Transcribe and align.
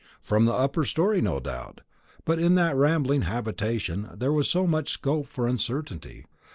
From 0.19 0.45
the 0.45 0.53
upper 0.55 0.83
story 0.83 1.21
no 1.21 1.39
doubt, 1.39 1.81
but 2.25 2.39
in 2.39 2.55
that 2.55 2.75
rambling 2.75 3.21
habitation 3.21 4.09
there 4.15 4.33
was 4.33 4.49
so 4.49 4.65
much 4.65 4.89
scope 4.89 5.27
for 5.27 5.45
uncertainty. 5.45 6.25